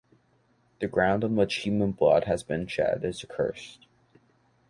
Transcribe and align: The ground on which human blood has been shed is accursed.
The 0.79 0.87
ground 0.87 1.23
on 1.23 1.35
which 1.35 1.57
human 1.57 1.91
blood 1.91 2.23
has 2.23 2.41
been 2.41 2.65
shed 2.65 3.05
is 3.05 3.23
accursed. 3.23 3.85